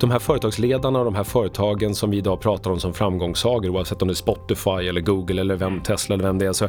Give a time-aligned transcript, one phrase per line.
[0.00, 4.02] de här företagsledarna och de här företagen som vi idag pratar om som framgångssagor oavsett
[4.02, 6.52] om det är Spotify eller Google eller vem, Tesla eller vem det är.
[6.52, 6.68] Så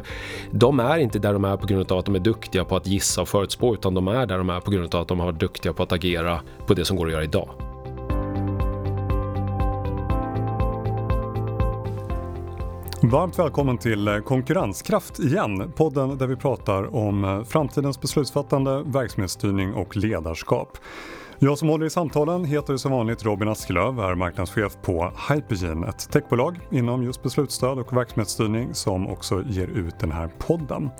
[0.50, 2.86] de är inte där de är på grund av att de är duktiga på att
[2.86, 5.26] gissa och förutspå utan de är där de är på grund av att de har
[5.26, 7.48] varit duktiga på att agera på det som går att göra idag.
[13.02, 19.74] Varmt välkommen till eh, Konkurrenskraft igen, podden där vi pratar om eh, framtidens beslutsfattande, verksamhetsstyrning
[19.74, 20.78] och ledarskap.
[21.40, 26.10] Jag som håller i samtalen heter som vanligt Robin Askelöv, är marknadschef på Hypergene, ett
[26.10, 30.90] techbolag inom just beslutsstöd och verksamhetsstyrning som också ger ut den här podden.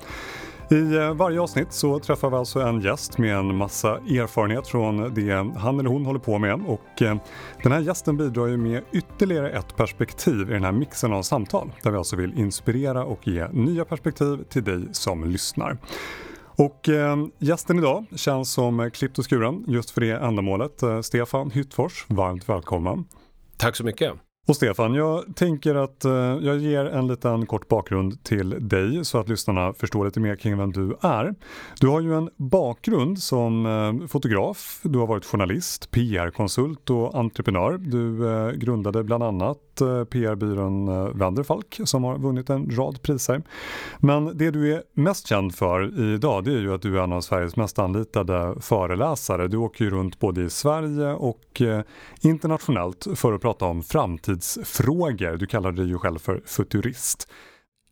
[0.71, 5.15] I eh, varje avsnitt så träffar vi alltså en gäst med en massa erfarenhet från
[5.15, 7.17] det han eller hon håller på med och eh,
[7.63, 11.73] den här gästen bidrar ju med ytterligare ett perspektiv i den här mixen av samtal
[11.83, 15.79] där vi alltså vill inspirera och ge nya perspektiv till dig som lyssnar.
[16.59, 20.83] Och eh, gästen idag känns som klippt och skuren just för det ändamålet.
[20.83, 23.05] Eh, Stefan Hyttfors, varmt välkommen.
[23.57, 24.13] Tack så mycket.
[24.49, 29.19] Och Stefan, jag tänker att eh, jag ger en liten kort bakgrund till dig så
[29.19, 31.35] att lyssnarna förstår lite mer kring vem du är.
[31.81, 37.79] Du har ju en bakgrund som eh, fotograf, du har varit journalist, PR-konsult och entreprenör.
[37.79, 40.87] Du eh, grundade bland annat Eh, PR-byrån
[41.19, 43.43] Wenderfalk eh, som har vunnit en rad priser.
[43.99, 47.13] Men det du är mest känd för idag det är ju att du är en
[47.13, 49.49] av Sveriges mest anlitade föreläsare.
[49.49, 51.83] Du åker ju runt både i Sverige och eh,
[52.21, 55.37] internationellt för att prata om framtidsfrågor.
[55.37, 57.29] Du kallar dig ju själv för futurist.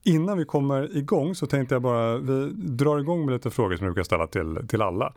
[0.04, 3.86] Innan vi kommer igång så tänkte jag bara, vi drar igång med lite frågor som
[3.86, 5.12] jag brukar ställa till, till alla.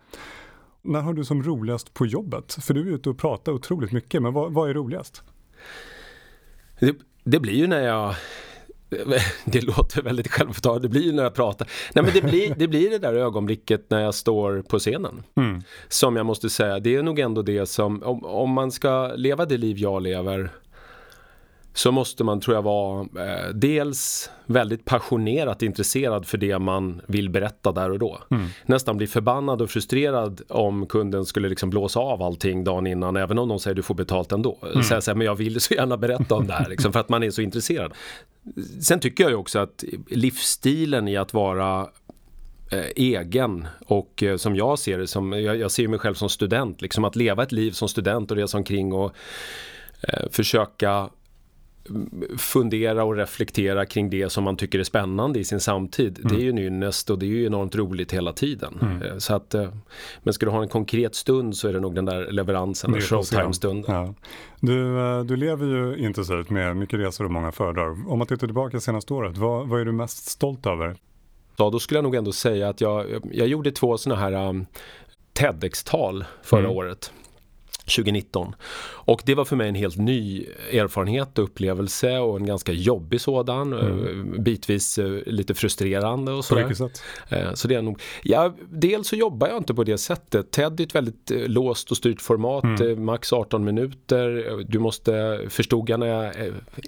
[0.81, 2.54] När har du som roligast på jobbet?
[2.61, 5.23] För du är ute och pratar otroligt mycket, men vad, vad är roligast?
[6.80, 8.16] Det, det blir ju när jag
[9.45, 11.67] det låter väldigt självförtalande, det blir ju när jag pratar.
[11.94, 15.23] Nej men det blir det, blir det där ögonblicket när jag står på scenen.
[15.36, 15.61] Mm.
[15.88, 19.45] Som jag måste säga, det är nog ändå det som, om, om man ska leva
[19.45, 20.52] det liv jag lever
[21.80, 27.30] så måste man tror jag vara eh, dels väldigt passionerat intresserad för det man vill
[27.30, 28.20] berätta där och då.
[28.31, 28.48] Mm.
[28.65, 33.39] Nästan bli förbannad och frustrerad om kunden skulle liksom blåsa av allting dagen innan även
[33.39, 34.58] om de säger du får betalt ändå.
[34.73, 34.83] Mm.
[34.83, 37.09] Säga så här, men jag vill så gärna berätta om det här liksom, för att
[37.09, 37.93] man är så intresserad.
[38.81, 41.87] Sen tycker jag ju också att livsstilen i att vara
[42.71, 46.30] eh, egen och eh, som jag ser det, som, jag, jag ser mig själv som
[46.30, 49.11] student, liksom att leva ett liv som student och resa omkring och
[50.02, 51.09] eh, försöka
[52.38, 56.20] fundera och reflektera kring det som man tycker är spännande i sin samtid.
[56.20, 56.33] Mm.
[56.33, 58.77] Det är ju nynnest och det är ju enormt roligt hela tiden.
[58.82, 59.02] Mm.
[59.02, 59.70] Eh, så att, eh,
[60.23, 63.94] men ska du ha en konkret stund så är det nog den där leveransen, showtime-stunden.
[63.94, 64.14] Ja.
[64.60, 68.10] Du, eh, du lever ju intensivt med mycket resor och många föredrag.
[68.10, 70.95] Om man tittar tillbaka senaste året, vad, vad är du mest stolt över?
[71.58, 74.66] Ja, då skulle jag nog ändå säga att jag, jag gjorde två sådana här um,
[75.33, 76.72] TEDx-tal förra mm.
[76.72, 77.11] året.
[77.89, 78.55] 2019.
[79.10, 83.22] Och det var för mig en helt ny erfarenhet och upplevelse och en ganska jobbig
[83.22, 83.73] sådan.
[83.73, 84.36] Mm.
[84.36, 86.89] Eh, bitvis eh, lite frustrerande och sådär.
[87.30, 90.52] Eh, så det är nog, ja, dels så jobbar jag inte på det sättet.
[90.52, 93.05] TED är ett väldigt låst och styrt format, mm.
[93.05, 94.55] max 18 minuter.
[94.67, 96.36] Du måste, förstod jag när jag,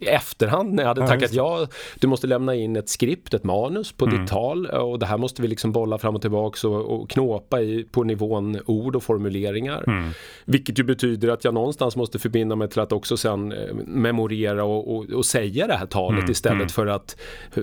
[0.02, 1.68] i efterhand när jag hade ja, tackat ja,
[2.00, 4.20] du måste lämna in ett skript, ett manus på mm.
[4.20, 7.62] ditt tal och det här måste vi liksom bolla fram och tillbaka och, och knåpa
[7.62, 9.84] i, på nivån ord och formuleringar.
[9.88, 10.10] Mm.
[10.46, 14.64] Vilket ju betyder att jag någonstans måste förbinda mig till att också sen eh, memorera
[14.64, 16.70] och, och, och säga det här talet mm, istället mm.
[16.70, 17.18] för att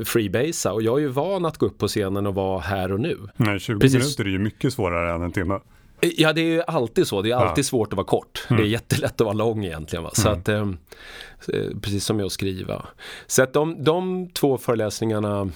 [0.04, 0.72] freebasea.
[0.72, 3.18] Och jag är ju van att gå upp på scenen och vara här och nu.
[3.36, 3.98] Nej, 20 Precis.
[3.98, 5.60] minuter är ju mycket svårare än en timme.
[6.00, 7.22] Eh, ja, det är ju alltid så.
[7.22, 7.66] Det är alltid ja.
[7.66, 8.46] svårt att vara kort.
[8.48, 8.56] Mm.
[8.56, 8.72] Det är mm.
[8.72, 10.02] jättelätt att vara lång egentligen.
[10.02, 10.10] Va?
[10.12, 10.40] Så mm.
[10.40, 12.86] att, eh, precis som med att skriva.
[13.26, 15.50] Så att de, de två föreläsningarna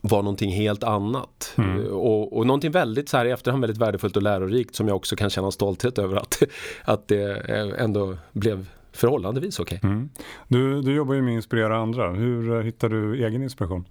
[0.00, 1.54] var någonting helt annat.
[1.56, 1.86] Mm.
[1.86, 5.16] Och, och någonting väldigt så här i efterhand väldigt värdefullt och lärorikt som jag också
[5.16, 6.42] kan känna stolthet över att,
[6.84, 7.36] att det
[7.78, 9.78] ändå blev förhållandevis okej.
[9.78, 9.90] Okay.
[9.90, 10.08] Mm.
[10.48, 12.12] Du, du jobbar ju med att inspirera andra.
[12.12, 13.84] Hur hittar du egen inspiration?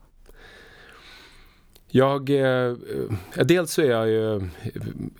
[1.87, 2.73] Jag, eh,
[3.45, 4.49] dels så är jag ju,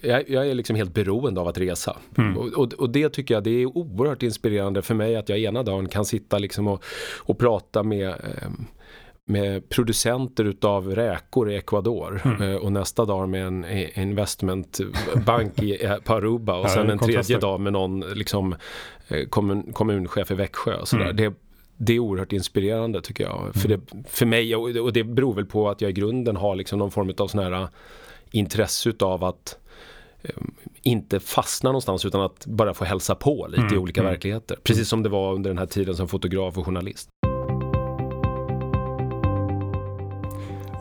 [0.02, 1.98] jag, jag, är liksom helt beroende av att resa.
[2.18, 2.38] Mm.
[2.38, 5.64] Och, och, och, det tycker jag det är oerhört inspirerande för mig att jag ena
[5.64, 6.84] dagen kan sitta liksom och,
[7.18, 8.50] och prata med eh,
[9.26, 12.42] med producenter utav räkor i Ecuador mm.
[12.42, 17.60] Eh, och nästa dag med en investmentbank i, på Aruba och sen en tredje dag
[17.60, 18.56] med någon liksom,
[19.08, 20.76] eh, kommun, kommunchef i Växjö.
[20.76, 21.04] Och sådär.
[21.04, 21.16] Mm.
[21.16, 21.34] Det,
[21.78, 23.42] det är oerhört inspirerande tycker jag.
[23.42, 23.54] Mm.
[23.54, 26.80] För, det, för mig, och det beror väl på att jag i grunden har liksom
[26.80, 27.68] någon form av sån här eh,
[28.32, 29.58] intresse utav att
[30.82, 33.74] inte fastna någonstans utan att bara få hälsa på lite mm.
[33.74, 34.12] i olika mm.
[34.12, 34.58] verkligheter.
[34.64, 37.10] Precis som det var under den här tiden som fotograf och journalist.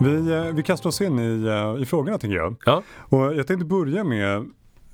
[0.00, 2.56] Vi, eh, vi kastar oss in i, eh, i frågorna tänker jag.
[2.66, 2.82] Ja.
[2.98, 4.50] Och jag tänkte börja med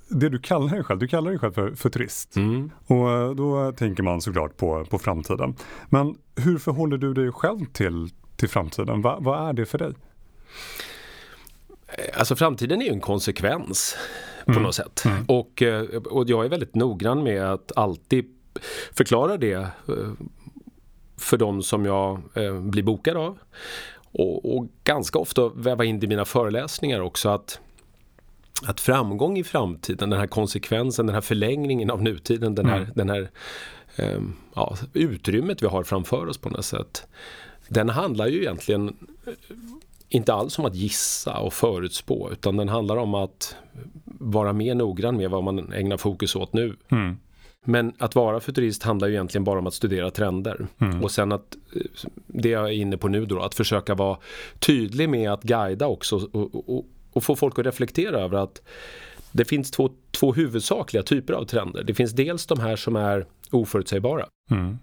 [0.08, 2.37] det du kallar dig själv, du kallar dig själv för futurist.
[2.37, 2.70] Mm.
[2.87, 5.55] Och eh, då tänker man såklart på, på framtiden.
[5.88, 9.02] Men hur förhåller du dig själv till, till framtiden?
[9.02, 9.93] Va, vad är det för dig?
[12.14, 13.97] Alltså framtiden är ju en konsekvens
[14.44, 14.62] på mm.
[14.62, 15.05] något sätt.
[15.05, 15.25] Mm.
[15.29, 15.62] Och,
[16.11, 18.25] och jag är väldigt noggrann med att alltid
[18.93, 19.69] förklara det
[21.20, 23.38] för de som jag eh, blir bokad av.
[24.12, 27.61] Och, och, ganska ofta väva in det i mina föreläsningar också att
[28.67, 32.91] att framgång i framtiden, den här konsekvensen, den här förlängningen av nutiden, den här, mm.
[32.95, 33.31] den här
[33.99, 37.07] um, ja, utrymmet vi har framför oss på något sätt.
[37.69, 38.97] Den handlar ju egentligen
[40.09, 43.57] inte alls om att gissa och förutspå utan den handlar om att
[44.05, 46.77] vara mer noggrann med vad man ägnar fokus åt nu.
[46.89, 47.17] Mm.
[47.67, 50.67] Men att vara futurist handlar ju egentligen bara om att studera trender.
[50.79, 51.03] Mm.
[51.05, 51.57] Och sen att,
[52.27, 54.19] det jag är inne på nu då, att försöka vara
[54.59, 58.62] tydlig med att guida också och, och, och få folk att reflektera över att
[59.33, 61.83] det finns två, två huvudsakliga typer av trender.
[61.83, 64.27] Det finns dels de här som är oförutsägbara.
[64.51, 64.79] Mm.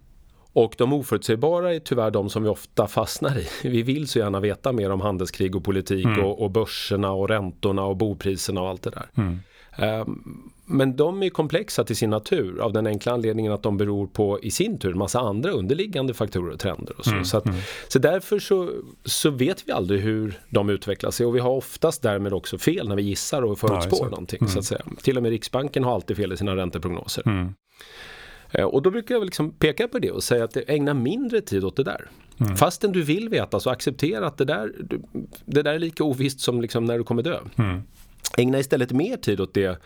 [0.54, 3.48] Och de oförutsägbara är tyvärr de som vi ofta fastnar i.
[3.70, 6.24] Vi vill så gärna veta mer om handelskrig och politik mm.
[6.24, 9.10] och, och börserna och räntorna och bopriserna och allt det där.
[10.02, 14.08] Um, men de är komplexa till sin natur av den enkla anledningen att de beror
[14.08, 16.96] på i sin tur massa andra underliggande faktorer och trender.
[16.98, 17.12] Och så.
[17.12, 17.60] Mm, så, att, mm.
[17.88, 18.72] så därför så,
[19.06, 22.88] så vet vi aldrig hur de utvecklar sig och vi har oftast därmed också fel
[22.88, 24.40] när vi gissar och förutspår ja, någonting.
[24.42, 24.52] Mm.
[24.52, 24.82] Så att säga.
[25.02, 27.24] Till och med Riksbanken har alltid fel i sina ränteprognoser.
[27.26, 27.54] Mm.
[28.52, 31.64] Eh, och då brukar jag liksom peka på det och säga att ägna mindre tid
[31.64, 32.10] åt det där.
[32.40, 32.56] Mm.
[32.56, 34.72] Fastän du vill veta så acceptera att det där,
[35.46, 37.40] det där är lika ovisst som liksom när du kommer dö.
[37.56, 37.82] Mm.
[38.38, 39.82] Ägna istället mer tid åt det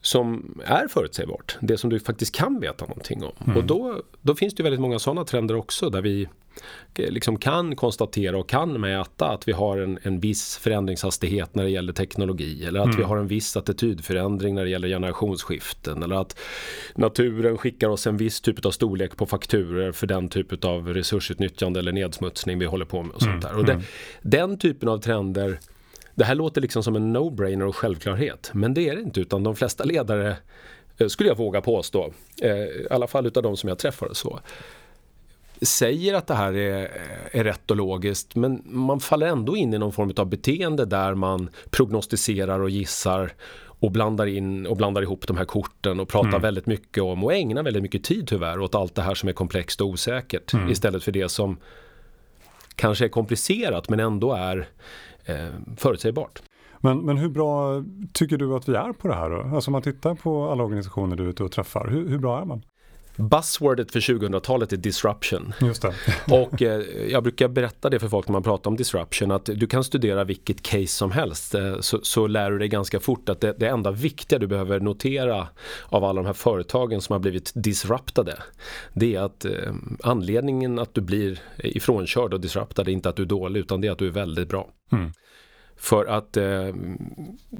[0.00, 1.56] som är förutsägbart.
[1.60, 3.32] Det som du faktiskt kan veta någonting om.
[3.44, 3.56] Mm.
[3.56, 6.28] Och då, då finns det väldigt många sådana trender också där vi
[6.94, 11.64] eh, liksom kan konstatera och kan mäta att vi har en, en viss förändringshastighet när
[11.64, 12.96] det gäller teknologi eller att mm.
[12.96, 16.38] vi har en viss attitydförändring när det gäller generationsskiften eller att
[16.94, 21.80] naturen skickar oss en viss typ av storlek på fakturer för den typ av resursutnyttjande
[21.80, 23.40] eller nedsmutsning vi håller på med och sånt mm.
[23.40, 23.58] där.
[23.58, 23.84] Och det, mm.
[24.22, 25.58] den typen av trender
[26.14, 29.42] det här låter liksom som en no-brainer och självklarhet, men det är det inte utan
[29.42, 30.36] de flesta ledare
[30.98, 32.12] eh, skulle jag våga påstå,
[32.42, 34.40] eh, i alla fall utav de som jag träffar så,
[35.62, 36.90] säger att det här är,
[37.30, 41.14] är rätt och logiskt men man faller ändå in i någon form av beteende där
[41.14, 43.32] man prognostiserar och gissar
[43.80, 46.42] och blandar in och blandar ihop de här korten och pratar mm.
[46.42, 49.32] väldigt mycket om och ägnar väldigt mycket tid tyvärr åt allt det här som är
[49.32, 50.70] komplext och osäkert mm.
[50.70, 51.58] istället för det som
[52.74, 54.68] kanske är komplicerat men ändå är
[55.30, 56.42] eh, förutsägbart.
[56.78, 59.56] Men, men hur bra tycker du att vi är på det här då?
[59.56, 62.40] Alltså om man tittar på alla organisationer du är ute och träffar, hur, hur bra
[62.40, 62.62] är man?
[63.20, 65.52] Buzzwordet för 2000-talet är disruption.
[65.60, 65.94] Just det.
[66.34, 69.66] och eh, jag brukar berätta det för folk när man pratar om disruption att du
[69.66, 73.40] kan studera vilket case som helst eh, så, så, lär du dig ganska fort att
[73.40, 75.48] det, det enda viktiga du behöver notera
[75.88, 78.36] av alla de här företagen som har blivit disruptade
[78.92, 83.22] det är att eh, anledningen att du blir ifrånkörd och disruptad är inte att du
[83.22, 84.70] är dålig utan det är att du är väldigt bra.
[84.92, 85.12] Mm.
[85.76, 86.74] För att eh,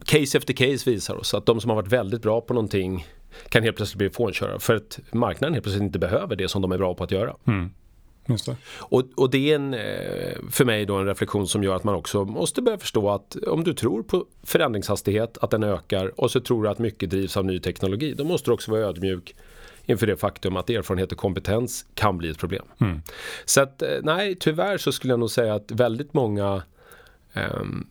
[0.05, 3.06] case efter case visar oss att de som har varit väldigt bra på någonting
[3.49, 6.73] kan helt plötsligt bli fånkörare för att marknaden helt plötsligt inte behöver det som de
[6.73, 7.37] är bra på att göra.
[7.47, 7.71] Mm.
[8.27, 8.56] Det.
[8.79, 11.94] Och, och, det är en, eh, för mig då en reflektion som gör att man
[11.94, 16.41] också måste börja förstå att om du tror på förändringshastighet, att den ökar och så
[16.41, 19.34] tror du att mycket drivs av ny teknologi, då måste du också vara ödmjuk
[19.87, 22.65] inför det faktum att erfarenhet och kompetens kan bli ett problem.
[22.81, 23.03] Mm.
[23.44, 26.63] Så att eh, nej, tyvärr så skulle jag nog säga att väldigt många
[27.34, 27.87] um,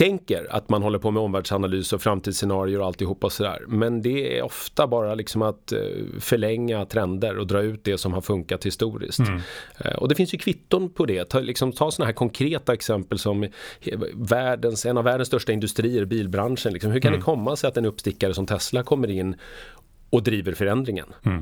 [0.00, 3.64] tänker att man håller på med omvärldsanalys och framtidsscenarier och alltihopa sådär.
[3.68, 5.78] Men det är ofta bara liksom att eh,
[6.20, 9.18] förlänga trender och dra ut det som har funkat historiskt.
[9.18, 9.40] Mm.
[9.78, 11.24] Eh, och det finns ju kvitton på det.
[11.24, 13.48] Ta, liksom, ta sådana här konkreta exempel som
[14.14, 16.72] världens, en av världens största industrier, bilbranschen.
[16.72, 16.90] Liksom.
[16.90, 17.20] Hur kan mm.
[17.20, 19.36] det komma sig att en uppstickare som Tesla kommer in
[20.10, 21.06] och driver förändringen?
[21.22, 21.38] Mm.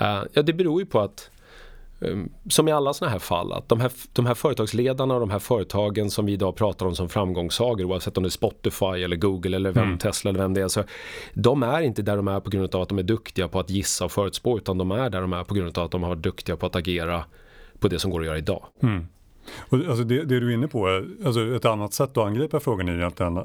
[0.00, 1.30] Uh, ja, det beror ju på att
[2.48, 5.38] som i alla sådana här fall, att de här, de här företagsledarna och de här
[5.38, 9.56] företagen som vi idag pratar om som framgångssagor oavsett om det är Spotify eller Google
[9.56, 9.98] eller vem, mm.
[9.98, 10.68] Tesla eller vem det är.
[10.68, 10.82] Så
[11.34, 13.70] de är inte där de är på grund av att de är duktiga på att
[13.70, 16.10] gissa och förutspå utan de är där de är på grund av att de har
[16.10, 17.24] varit duktiga på att agera
[17.78, 18.64] på det som går att göra idag.
[18.82, 19.06] Mm.
[19.58, 22.88] Och alltså det, det, du är inne på, alltså ett annat sätt att angripa frågan
[22.88, 23.44] är egentligen eh,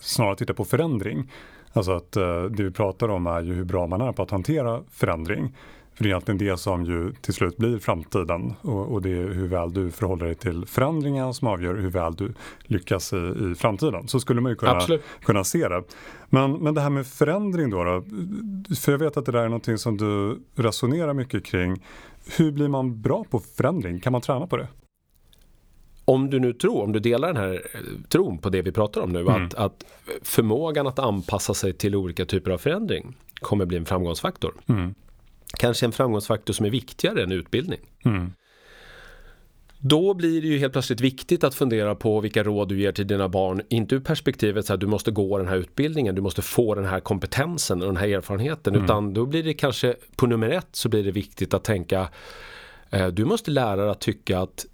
[0.00, 1.32] snarare titta på förändring.
[1.72, 4.30] Alltså att uh, det vi pratar om är ju hur bra man är på att
[4.30, 5.54] hantera förändring.
[5.96, 9.28] För det är egentligen det som ju till slut blir framtiden och, och det är
[9.28, 13.54] hur väl du förhåller dig till förändringar som avgör hur väl du lyckas i, i
[13.54, 14.08] framtiden.
[14.08, 14.80] Så skulle man ju kunna,
[15.24, 15.82] kunna se det.
[16.28, 18.04] Men, men det här med förändring då, då,
[18.74, 21.82] för jag vet att det där är någonting som du resonerar mycket kring.
[22.36, 24.00] Hur blir man bra på förändring?
[24.00, 24.68] Kan man träna på det?
[26.08, 29.00] om du nu tror, om du delar den här eh, tron på det vi pratar
[29.00, 29.46] om nu, mm.
[29.46, 29.84] att, att
[30.22, 34.54] förmågan att anpassa sig till olika typer av förändring kommer bli en framgångsfaktor.
[34.66, 34.94] Mm.
[35.58, 37.80] Kanske en framgångsfaktor som är viktigare än utbildning.
[38.04, 38.32] Mm.
[39.78, 43.06] Då blir det ju helt plötsligt viktigt att fundera på vilka råd du ger till
[43.06, 43.62] dina barn.
[43.68, 47.00] Inte ur perspektivet att du måste gå den här utbildningen, du måste få den här
[47.00, 48.74] kompetensen och den här erfarenheten.
[48.74, 48.84] Mm.
[48.84, 52.08] Utan då blir det kanske på nummer ett så blir det viktigt att tänka
[52.90, 54.66] eh, du måste lära dig att tycka att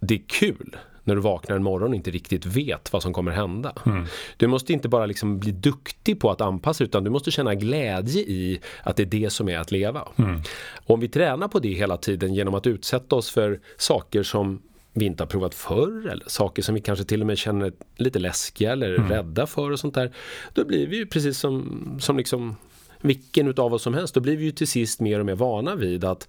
[0.00, 3.32] det är kul när du vaknar en morgon och inte riktigt vet vad som kommer
[3.32, 3.72] hända.
[3.86, 4.04] Mm.
[4.36, 8.22] Du måste inte bara liksom bli duktig på att anpassa utan du måste känna glädje
[8.22, 10.08] i att det är det som är att leva.
[10.16, 10.40] Mm.
[10.86, 15.04] om vi tränar på det hela tiden genom att utsätta oss för saker som vi
[15.04, 18.72] inte har provat förr eller saker som vi kanske till och med känner lite läskiga
[18.72, 19.10] eller mm.
[19.10, 20.12] rädda för och sånt där.
[20.52, 22.56] Då blir vi ju precis som, som liksom
[23.00, 25.74] vilken utav oss som helst, då blir vi ju till sist mer och mer vana
[25.74, 26.28] vid att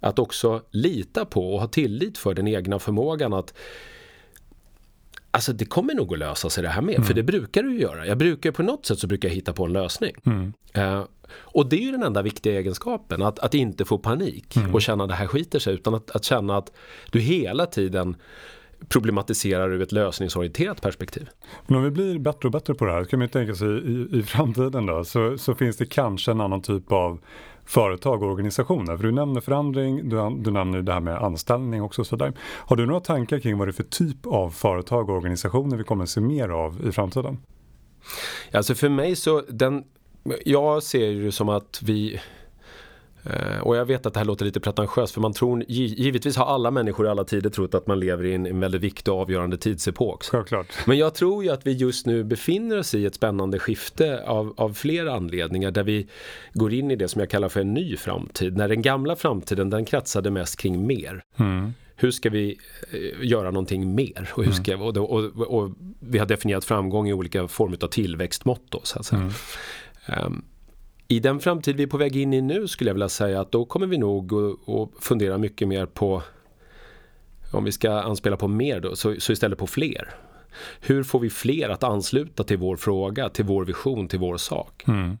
[0.00, 3.54] att också lita på och ha tillit för den egna förmågan att
[5.36, 7.06] Alltså det kommer nog att lösa sig det här med, mm.
[7.06, 8.06] för det brukar du göra.
[8.06, 10.12] Jag brukar på något sätt så brukar jag hitta på en lösning.
[10.26, 10.52] Mm.
[10.78, 14.74] Uh, och det är ju den enda viktiga egenskapen, att, att inte få panik mm.
[14.74, 16.72] och känna att det här skiter sig, utan att, att känna att
[17.10, 18.16] du hela tiden
[18.88, 21.28] problematiserar ur ett lösningsorienterat perspektiv.
[21.66, 23.68] Men om vi blir bättre och bättre på det här, kan man ju tänka sig
[23.68, 27.20] i, i framtiden då, så, så finns det kanske en annan typ av
[27.66, 28.96] företag och organisationer?
[28.96, 32.04] För du nämner förändring, du, du nämner det här med anställning också.
[32.04, 32.32] Så sådär.
[32.40, 35.84] Har du några tankar kring vad det är för typ av företag och organisationer vi
[35.84, 37.38] kommer att se mer av i framtiden?
[38.52, 39.84] Alltså för mig så, den,
[40.44, 42.20] jag ser det som att vi
[43.60, 46.70] och jag vet att det här låter lite pretentiöst för man tror, givetvis har alla
[46.70, 49.56] människor i alla tider trott att man lever i en, en väldigt viktig och avgörande
[49.56, 50.24] tidsepok.
[50.24, 50.66] Självklart.
[50.86, 54.54] Men jag tror ju att vi just nu befinner oss i ett spännande skifte av,
[54.56, 56.08] av flera anledningar där vi
[56.52, 58.56] går in i det som jag kallar för en ny framtid.
[58.56, 61.22] När den gamla framtiden den kretsade mest kring mer.
[61.36, 62.58] Mm hur ska vi
[62.90, 64.30] eh, göra någonting mer?
[64.34, 64.86] Och, hur ska, mm.
[64.86, 68.62] och, och, och, vi har definierat framgång i olika former av tillväxtmått.
[68.68, 69.20] Då, så att säga.
[69.20, 70.26] Mm.
[70.26, 70.44] Um,
[71.08, 73.52] i den framtid vi är på väg in i nu skulle jag vilja säga att
[73.52, 76.22] då kommer vi nog att fundera mycket mer på
[77.52, 80.14] om vi ska anspela på mer då, så, så istället på fler.
[80.80, 84.84] Hur får vi fler att ansluta till vår fråga, till vår vision, till vår sak?
[84.88, 85.18] Mm.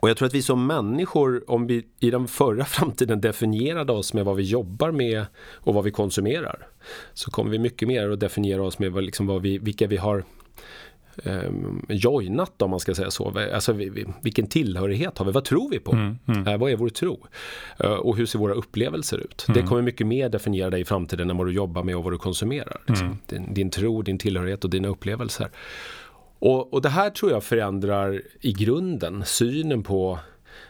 [0.00, 4.14] Och jag tror att vi som människor, om vi i den förra framtiden definierade oss
[4.14, 6.66] med vad vi jobbar med och vad vi konsumerar,
[7.12, 9.96] så kommer vi mycket mer att definiera oss med vad, liksom vad vi, vilka vi
[9.96, 10.24] har
[11.24, 11.42] eh,
[11.88, 13.38] joinat om man ska säga så.
[13.54, 13.72] Alltså
[14.22, 15.32] vilken tillhörighet har vi?
[15.32, 15.92] Vad tror vi på?
[15.92, 16.46] Mm, mm.
[16.46, 17.26] Eh, vad är vår tro?
[17.78, 19.44] Eh, och hur ser våra upplevelser ut?
[19.48, 19.60] Mm.
[19.60, 22.12] Det kommer mycket mer definiera dig i framtiden än vad du jobbar med och vad
[22.12, 22.80] du konsumerar.
[22.86, 23.06] Liksom.
[23.06, 23.18] Mm.
[23.26, 25.48] Din, din tro, din tillhörighet och dina upplevelser.
[26.38, 30.18] Och, och det här tror jag förändrar i grunden synen på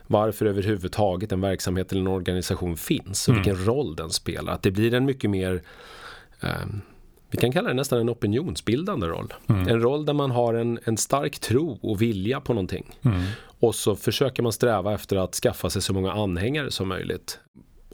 [0.06, 3.44] varför överhuvudtaget en verksamhet eller en organisation finns och mm.
[3.44, 4.52] vilken roll den spelar.
[4.52, 5.62] Att det blir en mycket mer
[6.40, 6.80] um,
[7.34, 9.34] vi kan kalla det nästan en opinionsbildande roll.
[9.48, 9.68] Mm.
[9.68, 12.90] En roll där man har en, en stark tro och vilja på någonting.
[13.02, 13.22] Mm.
[13.60, 17.38] Och så försöker man sträva efter att skaffa sig så många anhängare som möjligt.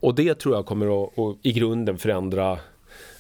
[0.00, 2.59] Och det tror jag kommer att, att i grunden förändra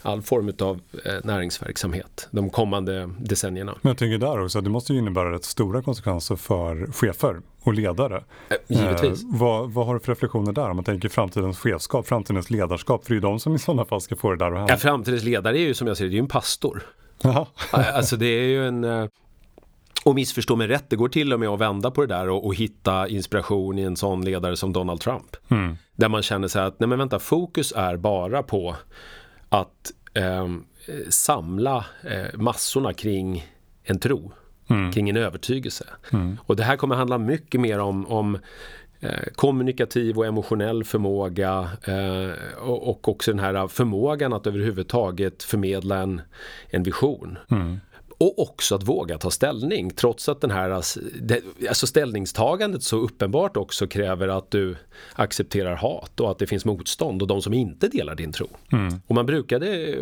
[0.02, 3.74] all form av eh, näringsverksamhet de kommande decennierna.
[3.82, 7.74] Men jag tänker där också, det måste ju innebära rätt stora konsekvenser för chefer och
[7.74, 8.24] ledare.
[8.48, 9.22] Eh, givetvis.
[9.22, 13.04] Eh, vad, vad har du för reflektioner där om man tänker framtidens chefskap, framtidens ledarskap?
[13.04, 14.72] För det är ju de som i sådana fall ska få det där att hända.
[14.72, 16.82] Ja, framtidens ledare är ju som jag ser det, det är ju en pastor.
[17.24, 17.46] Aha.
[17.70, 18.84] alltså det är ju en...
[18.84, 19.06] Eh,
[20.04, 22.46] och missförstå mig rätt, det går till och med att vända på det där och,
[22.46, 25.36] och hitta inspiration i en sån ledare som Donald Trump.
[25.48, 25.76] Mm.
[25.96, 28.76] Där man känner sig att, nej men vänta, fokus är bara på
[29.48, 30.48] att eh,
[31.08, 33.46] samla eh, massorna kring
[33.84, 34.32] en tro,
[34.70, 34.92] mm.
[34.92, 35.84] kring en övertygelse.
[36.12, 36.38] Mm.
[36.46, 38.38] Och det här kommer handla mycket mer om, om
[39.00, 45.98] eh, kommunikativ och emotionell förmåga eh, och, och, också den här förmågan att överhuvudtaget förmedla
[45.98, 46.20] en,
[46.70, 47.38] en vision.
[47.50, 47.80] Mm.
[48.20, 53.86] Och också att våga ta ställning trots att den här alltså ställningstagandet så uppenbart också
[53.86, 54.76] kräver att du
[55.12, 58.48] accepterar hat och att det finns motstånd och de som inte delar din tro.
[58.72, 58.94] Mm.
[59.06, 59.96] Och man brukade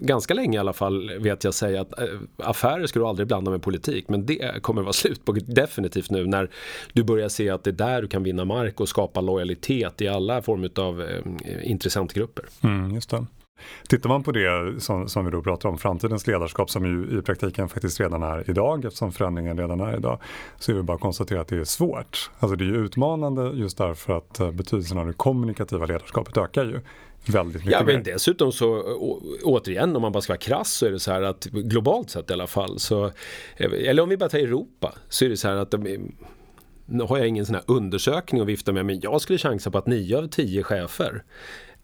[0.00, 3.50] ganska länge i alla fall vet jag säga att äh, affärer ska du aldrig blanda
[3.50, 6.50] med politik men det kommer vara slut på definitivt nu när
[6.92, 10.08] du börjar se att det är där du kan vinna mark och skapa lojalitet i
[10.08, 12.44] alla former av eh, intressentgrupper.
[12.62, 13.26] Mm, just det.
[13.88, 17.22] Tittar man på det som, som, vi då pratar om, framtidens ledarskap som ju i
[17.22, 20.18] praktiken faktiskt redan är idag eftersom förändringen redan är idag,
[20.58, 22.30] så är det bara att konstatera att det är svårt.
[22.38, 26.64] Alltså det är ju utmanande just därför att eh, betydelsen av det kommunikativa ledarskapet ökar
[26.64, 26.80] ju.
[27.26, 28.82] Väldigt mycket ja, men dessutom så
[29.42, 32.30] återigen om man bara ska vara krass så är det så här att globalt sett
[32.30, 33.04] i alla fall så
[33.56, 36.12] eh, eller om vi bara tar Europa så är det så här att de,
[36.86, 39.78] nu har jag ingen sån här undersökning att vifta med men jag skulle chansa på
[39.78, 41.22] att nio av tio chefer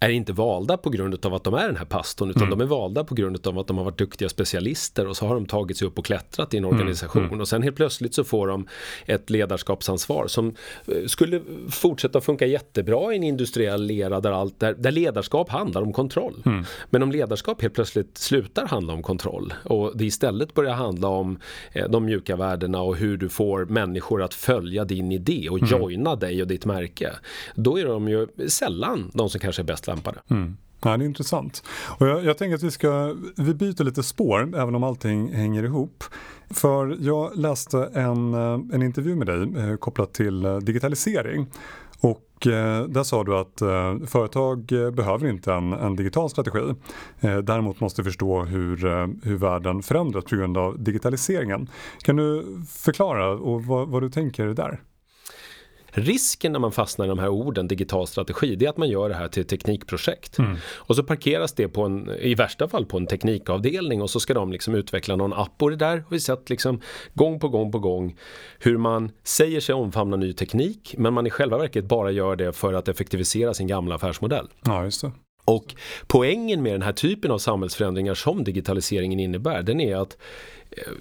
[0.00, 2.58] är inte valda på grund av att de är den här pastorn utan mm.
[2.58, 5.34] de är valda på grund av att de har varit duktiga specialister och så har
[5.34, 6.76] de tagit sig upp och klättrat i en mm.
[6.76, 7.40] organisation mm.
[7.40, 8.66] och sen helt plötsligt så får de
[9.06, 10.54] ett ledarskapsansvar som
[10.86, 15.82] eh, skulle fortsätta funka jättebra i en industriell lera där, allt, där, där ledarskap handlar
[15.82, 16.42] om kontroll.
[16.46, 16.64] Mm.
[16.90, 21.38] Men om ledarskap helt plötsligt slutar handla om kontroll och det istället börjar handla om
[21.72, 25.70] eh, de mjuka värdena och hur du får människor att följa din idé och mm.
[25.70, 27.12] joina dig och ditt märke.
[27.54, 30.18] Då är de ju sällan de som kanske är bäst lämpade.
[30.30, 30.56] Mm.
[30.82, 31.62] Ja, det är intressant.
[31.98, 35.62] Och jag, jag, tänker att vi ska, vi byter lite spår även om allting hänger
[35.62, 36.04] ihop.
[36.50, 41.46] För jag läste en, eh, en intervju med dig eh, kopplat till eh, digitalisering.
[42.00, 46.74] Och eh, där sa du att eh, företag eh, behöver inte en, en digital strategi.
[47.20, 51.70] Eh, däremot måste förstå hur, eh, hur världen förändras på grund av digitaliseringen.
[51.98, 54.80] Kan du förklara och vad, vad du tänker där?
[55.96, 59.08] Risken när man fastnar i de här orden, digital strategi, det är att man gör
[59.08, 60.38] det här till ett teknikprojekt.
[60.38, 60.56] Mm.
[60.74, 64.34] Och så parkeras det på en, i värsta fall på en teknikavdelning och så ska
[64.34, 65.62] de liksom utveckla någon app.
[65.62, 66.80] Och det där har vi sett liksom
[67.14, 68.16] gång på gång på gång
[68.58, 72.52] hur man säger sig omfamna ny teknik men man i själva verket bara gör det
[72.52, 74.48] för att effektivisera sin gamla affärsmodell.
[74.64, 75.12] Ja, just det.
[75.44, 75.74] Och
[76.06, 80.16] poängen med den här typen av samhällsförändringar som digitaliseringen innebär, den är att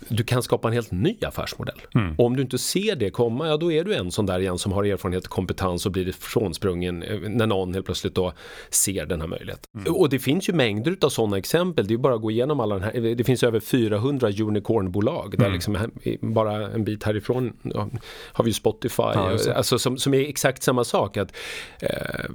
[0.07, 1.81] du kan skapa en helt ny affärsmodell.
[1.95, 2.15] Mm.
[2.17, 4.57] Och om du inte ser det komma, ja då är du en sån där igen
[4.57, 8.33] som har erfarenhet och kompetens och blir frånsprungen eh, när någon helt plötsligt då
[8.69, 9.81] ser den här möjligheten.
[9.81, 9.95] Mm.
[9.95, 11.87] Och det finns ju mängder av sådana exempel.
[11.87, 13.15] Det är bara att gå igenom alla den här.
[13.15, 15.53] Det finns över 400 unicornbolag där mm.
[15.53, 15.77] liksom
[16.21, 17.89] bara en bit härifrån ja,
[18.33, 19.03] har vi Spotify.
[19.03, 21.17] Ja, alltså som, som, är exakt samma sak.
[21.17, 21.35] Att
[21.79, 21.89] eh,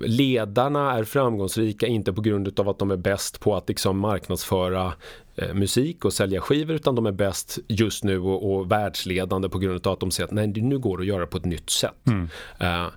[0.07, 4.93] ledarna är framgångsrika inte på grund av att de är bäst på att liksom marknadsföra
[5.30, 9.59] Eh, musik och sälja skivor utan de är bäst just nu och, och världsledande på
[9.59, 11.71] grund av att de säger att nej, nu går det att göra på ett nytt
[11.71, 12.07] sätt.
[12.07, 12.29] Mm.
[12.63, 12.89] Uh,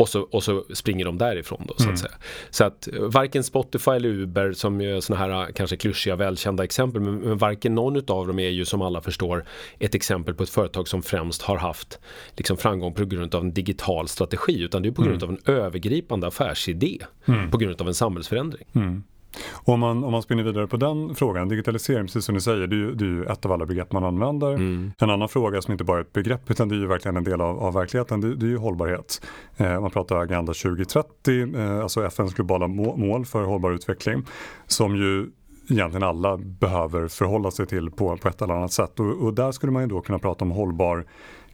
[0.00, 1.94] och så, och så springer de därifrån då så mm.
[1.94, 2.12] att säga.
[2.50, 7.02] Så att eh, varken Spotify eller Uber som är sådana här kanske klyschiga välkända exempel
[7.02, 9.44] men, men varken någon av dem är ju som alla förstår
[9.78, 11.98] ett exempel på ett företag som främst har haft
[12.36, 15.34] liksom framgång på grund av en digital strategi utan det är på grund mm.
[15.34, 17.50] av en övergripande affärsidé mm.
[17.50, 18.66] på grund av en samhällsförändring.
[19.52, 22.76] Om man, om man spinner vidare på den frågan, digitalisering, precis som du säger, det
[22.76, 24.54] är ju, det är ju ett av alla begrepp man använder.
[24.54, 24.92] Mm.
[24.98, 27.24] En annan fråga som inte bara är ett begrepp utan det är ju verkligen en
[27.24, 29.26] del av, av verkligheten, det, det, är ju hållbarhet.
[29.56, 34.24] Eh, man pratar Agenda 2030, eh, alltså FNs globala mål för hållbar utveckling,
[34.66, 35.30] som ju
[35.70, 39.00] egentligen alla behöver förhålla sig till på, på ett eller annat sätt.
[39.00, 41.06] Och, och där skulle man ju då kunna prata om hållbar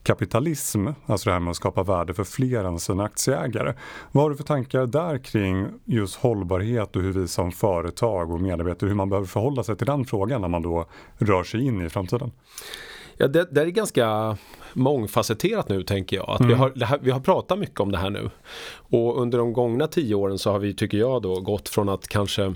[0.07, 3.75] kapitalism, alltså det här med att skapa värde för fler än sina aktieägare.
[4.13, 8.41] Vad har du för tankar där kring just hållbarhet och hur vi som företag och
[8.41, 10.87] medarbetare, hur man behöver förhålla sig till den frågan när man då
[11.19, 12.33] rör sig in i framtiden?
[13.17, 14.37] Ja, det, det är ganska
[14.73, 16.31] mångfacetterat nu tänker jag.
[16.31, 16.49] Att mm.
[16.49, 18.31] vi, har, här, vi har pratat mycket om det här nu.
[18.91, 22.09] Och under de gångna tio åren så har vi, tycker jag, då gått från att
[22.09, 22.55] kanske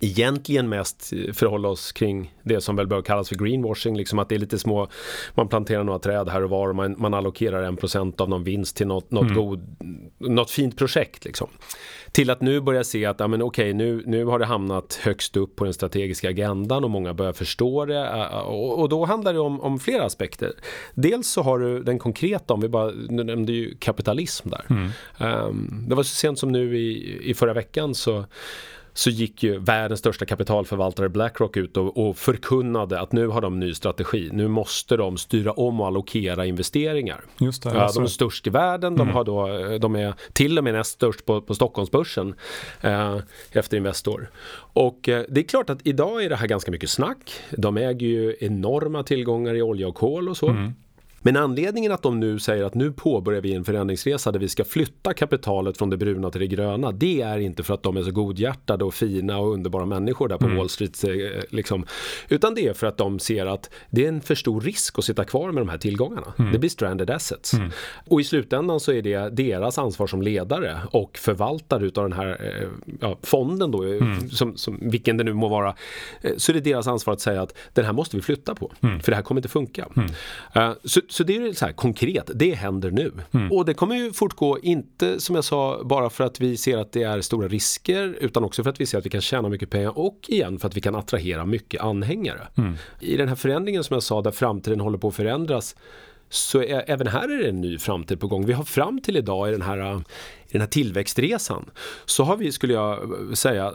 [0.00, 4.34] egentligen mest förhålla oss kring det som väl bör kallas för greenwashing, liksom att det
[4.34, 4.88] är lite små,
[5.34, 8.44] man planterar några träd här och var och man, man allokerar en procent av någon
[8.44, 9.34] vinst till något, något, mm.
[9.34, 9.76] god,
[10.18, 11.24] något fint projekt.
[11.24, 11.48] Liksom.
[12.12, 15.36] Till att nu börja se att, ja men okej, nu, nu har det hamnat högst
[15.36, 18.28] upp på den strategiska agendan och många börjar förstå det.
[18.28, 20.52] Och, och då handlar det om, om, flera aspekter.
[20.94, 24.66] Dels så har du den konkreta, om vi bara, nu nämnde ju kapitalism där.
[24.70, 24.90] Mm.
[25.48, 28.24] Um, det var så sent som nu i, i förra veckan så
[28.94, 33.60] så gick ju världens största kapitalförvaltare Blackrock ut och, och förkunnade att nu har de
[33.60, 34.30] ny strategi.
[34.32, 37.20] Nu måste de styra om och allokera investeringar.
[37.38, 39.06] Just det, ja, de är störst i världen, mm.
[39.06, 42.34] de, har då, de är till och med näst störst på, på Stockholmsbörsen
[42.80, 43.18] eh,
[43.52, 44.30] efter Investor.
[44.56, 47.40] Och eh, det är klart att idag är det här ganska mycket snack.
[47.50, 50.48] De äger ju enorma tillgångar i olja och kol och så.
[50.48, 50.72] Mm.
[51.24, 54.64] Men anledningen att de nu säger att nu påbörjar vi en förändringsresa där vi ska
[54.64, 56.92] flytta kapitalet från det bruna till det gröna.
[56.92, 60.38] Det är inte för att de är så godhjärtade och fina och underbara människor där
[60.38, 60.56] på mm.
[60.56, 61.04] Wall Street.
[61.04, 61.10] Eh,
[61.50, 61.86] liksom.
[62.28, 65.04] Utan det är för att de ser att det är en för stor risk att
[65.04, 66.34] sitta kvar med de här tillgångarna.
[66.38, 66.52] Mm.
[66.52, 67.54] Det blir stranded assets.
[67.54, 67.70] Mm.
[68.08, 72.28] Och i slutändan så är det deras ansvar som ledare och förvaltare utav den här
[72.40, 72.68] eh,
[73.00, 74.30] ja, fonden då, eh, mm.
[74.30, 75.74] som, som, vilken det nu må vara.
[76.36, 78.72] Så är det deras ansvar att säga att den här måste vi flytta på.
[78.80, 79.00] Mm.
[79.00, 79.88] För det här kommer inte funka.
[80.56, 83.12] Uh, så, så det är så här konkret, det händer nu.
[83.32, 83.52] Mm.
[83.52, 86.92] Och det kommer ju fortgå, inte som jag sa bara för att vi ser att
[86.92, 89.70] det är stora risker utan också för att vi ser att vi kan tjäna mycket
[89.70, 92.48] pengar och igen för att vi kan attrahera mycket anhängare.
[92.56, 92.74] Mm.
[93.00, 95.76] I den här förändringen som jag sa där framtiden håller på att förändras
[96.28, 98.46] så är, även här är det en ny framtid på gång.
[98.46, 99.96] Vi har fram till idag i den här,
[100.48, 101.70] i den här tillväxtresan
[102.04, 102.98] så har vi, skulle jag
[103.38, 103.72] säga,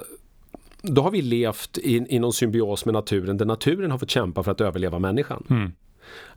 [0.82, 4.44] då har vi levt i, i någon symbios med naturen där naturen har fått kämpa
[4.44, 5.44] för att överleva människan.
[5.50, 5.72] Mm.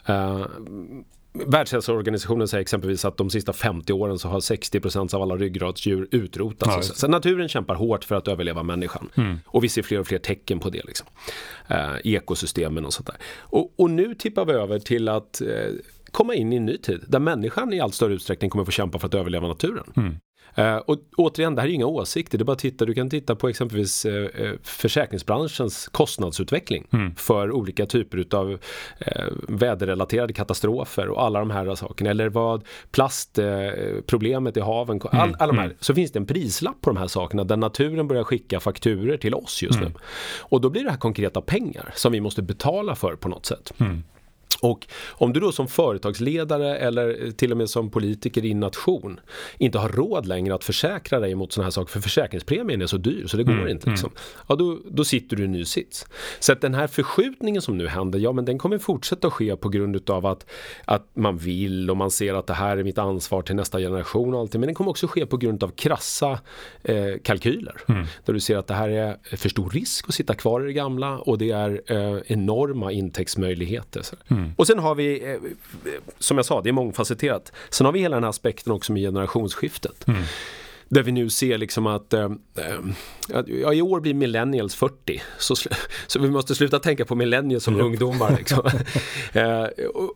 [0.09, 0.45] Uh,
[1.33, 6.87] Världshälsoorganisationen säger exempelvis att de sista 50 åren så har 60% av alla ryggradsdjur utrotats.
[6.89, 9.09] Ja, så naturen kämpar hårt för att överleva människan.
[9.15, 9.39] Mm.
[9.45, 10.81] Och vi ser fler och fler tecken på det.
[10.85, 11.07] Liksom.
[11.67, 13.15] Eh, ekosystemen och sånt där.
[13.37, 15.47] Och, och, nu tippar vi över till att eh,
[16.11, 18.99] komma in i en ny tid där människan i allt större utsträckning kommer få kämpa
[18.99, 19.93] för att överleva naturen.
[19.95, 20.15] Mm.
[20.59, 22.37] Uh, och återigen, det här är inga åsikter.
[22.37, 24.27] Det bara titta, du kan titta på exempelvis uh,
[24.63, 27.15] försäkringsbranschens kostnadsutveckling mm.
[27.15, 28.57] för olika typer av uh,
[29.47, 32.09] väderrelaterade katastrofer och alla de här sakerna.
[32.09, 35.21] Eller vad plastproblemet i haven, mm.
[35.21, 35.65] all, alla de här.
[35.65, 35.77] Mm.
[35.79, 39.35] Så finns det en prislapp på de här sakerna där naturen börjar skicka fakturer till
[39.35, 39.91] oss just mm.
[39.91, 39.99] nu.
[40.39, 43.73] Och då blir det här konkreta pengar som vi måste betala för på något sätt.
[43.77, 44.03] Mm.
[44.61, 49.19] Och om du då som företagsledare eller till och med som politiker i en nation
[49.57, 52.97] inte har råd längre att försäkra dig mot sådana här saker för försäkringspremien är så
[52.97, 53.89] dyr så det går mm, inte.
[53.89, 54.09] Liksom.
[54.09, 54.19] Mm.
[54.47, 56.05] Ja, då, då sitter du i en ny sits.
[56.39, 59.69] Så att den här förskjutningen som nu händer, ja men den kommer fortsätta ske på
[59.69, 60.45] grund av att,
[60.85, 64.33] att man vill och man ser att det här är mitt ansvar till nästa generation
[64.33, 64.61] och allting.
[64.61, 66.39] Men den kommer också ske på grund av krassa
[66.83, 67.75] eh, kalkyler.
[67.87, 68.05] Mm.
[68.25, 70.73] Där du ser att det här är för stor risk att sitta kvar i det
[70.73, 74.03] gamla och det är eh, enorma intäktsmöjligheter.
[74.27, 74.42] Mm.
[74.55, 75.39] Och sen har vi, eh,
[76.19, 77.51] som jag sa, det är mångfacetterat.
[77.69, 80.07] Sen har vi hela den här aspekten också med generationsskiftet.
[80.07, 80.23] Mm.
[80.89, 82.29] Där vi nu ser liksom att äh,
[83.61, 85.21] ja, i år blir millennials 40.
[85.37, 85.55] Så,
[86.07, 87.85] så vi måste sluta tänka på millennials som mm.
[87.85, 88.31] ungdomar.
[88.37, 88.65] Liksom.
[89.33, 89.65] äh,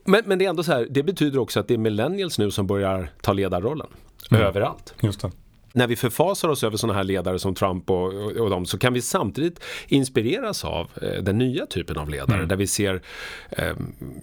[0.06, 2.52] men, men det är ändå så här, det betyder också att det är millennials nu
[2.52, 3.88] som börjar ta ledarrollen.
[4.32, 4.44] Mm.
[4.44, 4.94] Överallt.
[5.02, 5.32] Just det
[5.78, 8.78] när vi förfasar oss över sådana här ledare som Trump och, och, och dem så
[8.78, 12.48] kan vi samtidigt inspireras av eh, den nya typen av ledare mm.
[12.48, 13.02] där vi ser
[13.50, 13.74] eh,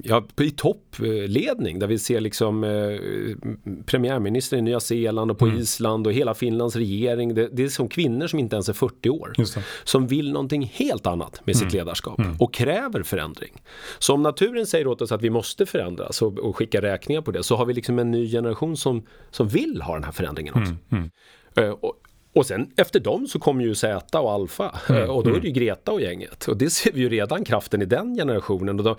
[0.02, 2.70] ja, i toppledning där vi ser liksom eh,
[3.86, 5.58] premiärministern i Nya Zeeland och på mm.
[5.58, 7.34] Island och hela Finlands regering.
[7.34, 9.32] Det, det, är som kvinnor som inte ens är 40 år
[9.84, 11.64] som vill någonting helt annat med mm.
[11.64, 12.36] sitt ledarskap mm.
[12.38, 13.62] och kräver förändring.
[13.98, 17.30] Så om naturen säger åt oss att vi måste förändras och, och skicka räkningar på
[17.30, 20.54] det så har vi liksom en ny generation som, som vill ha den här förändringen
[20.54, 20.74] också.
[21.56, 21.68] Mm.
[21.68, 21.80] mm.
[21.82, 21.90] Eh,
[22.34, 25.40] och, sen efter dem så kommer ju Z och Alfa mm, eh, och då är
[25.40, 25.60] det ju mm.
[25.60, 26.48] Greta och gänget.
[26.48, 28.80] Och det ser vi ju redan kraften i den generationen.
[28.80, 28.96] Och, då,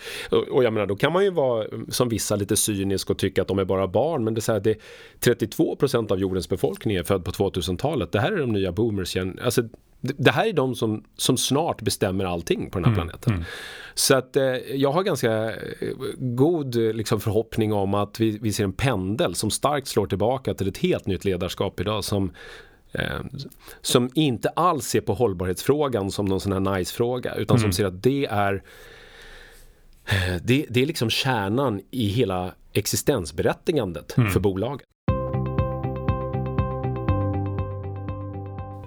[0.52, 3.48] och jag menar, då kan man ju vara som vissa lite cynisk och tycka att
[3.48, 4.24] de är bara barn.
[4.24, 4.78] Men det är så här, det
[5.20, 8.12] 32 procent av jordens befolkning är född på 2000-talet.
[8.12, 9.18] Det här är de nya boomers.
[9.18, 9.64] Alltså,
[10.02, 13.34] det här är de som, som snart bestämmer allting på den här mm, planeten.
[13.34, 13.46] Mm.
[13.94, 14.44] Så att eh,
[14.76, 15.54] jag har ganska
[16.18, 20.68] god liksom, förhoppning om att vi, vi ser en pendel som starkt slår tillbaka till
[20.68, 22.32] ett helt nytt ledarskap idag som
[22.92, 23.20] eh,
[23.82, 27.62] som inte alls ser på hållbarhetsfrågan som någon sån här nice-fråga utan mm.
[27.62, 28.64] som ser att det är
[30.06, 34.32] eh, det, det är liksom kärnan i hela existensberättigandet mm.
[34.32, 34.88] för bolaget.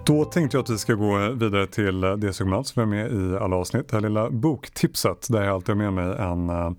[0.09, 3.37] Då tänkte jag att vi ska gå vidare till det segment som är med i
[3.37, 3.87] alla avsnitt.
[3.87, 6.71] Det här lilla boktipset där jag alltid har med mig en, eh,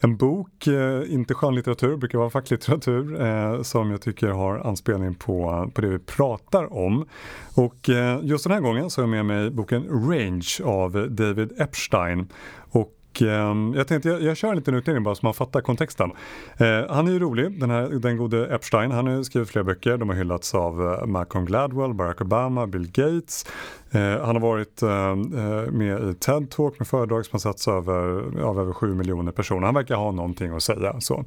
[0.00, 5.70] en bok, eh, inte skönlitteratur, brukar vara facklitteratur, eh, som jag tycker har anspelning på,
[5.74, 7.06] på det vi pratar om.
[7.54, 11.52] Och eh, just den här gången så har jag med mig boken Range av David
[11.60, 12.28] Epstein.
[12.70, 16.10] Och Ehm, jag tänkte jag, jag kör en liten utredning bara så man fattar kontexten.
[16.56, 18.90] Eh, han är ju rolig, den, här, den gode Epstein.
[18.90, 19.96] Han har skrivit flera böcker.
[19.96, 23.46] De har hyllats av uh, Malcolm Gladwell, Barack Obama, Bill Gates.
[23.90, 28.02] Eh, han har varit ehm, eh, med i TED-talk med föredrag som har satts över,
[28.42, 29.66] av över 7 miljoner personer.
[29.66, 31.00] Han verkar ha någonting att säga.
[31.00, 31.24] Så.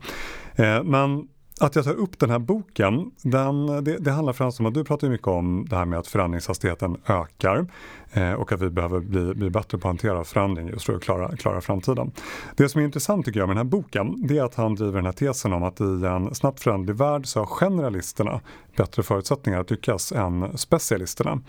[0.55, 1.27] Eh, men
[1.59, 4.83] att jag tar upp den här boken, den, det, det handlar främst om att du
[4.83, 7.67] pratar mycket om det här med att förändringshastigheten ökar
[8.13, 11.03] eh, och att vi behöver bli, bli bättre på att hantera förändring just för att
[11.03, 12.11] klara, klara framtiden.
[12.55, 14.95] Det som är intressant tycker jag med den här boken det är att han driver
[14.95, 18.41] den här tesen om att i en snabbt föränderlig värld så har generalisterna
[18.77, 21.41] bättre förutsättningar att lyckas än specialisterna.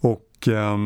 [0.00, 0.76] Och eh,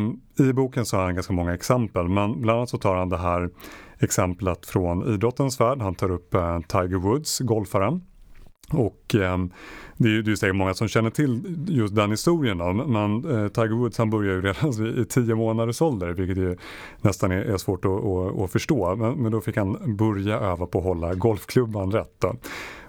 [0.48, 3.18] i boken så har han ganska många exempel men bland annat så tar han det
[3.18, 3.50] här
[3.98, 5.82] exemplet från idrottens värld.
[5.82, 8.00] Han tar upp eh, Tiger Woods, golfaren
[8.72, 9.38] och eh,
[9.96, 12.58] det är ju säkert många som känner till just den historien.
[12.58, 12.72] Då.
[12.72, 16.56] Men eh, Tiger Woods han börjar ju redan i tio månaders ålder vilket ju
[17.00, 18.96] nästan är, är svårt att, att, att förstå.
[18.96, 22.14] Men, men, då fick han börja öva på att hålla golfklubban rätt.
[22.18, 22.36] Då.